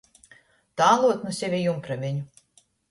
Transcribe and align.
Tāluot 0.83 1.23
nu 1.29 1.37
seve 1.43 1.61
jumpraveņu. 1.69 2.29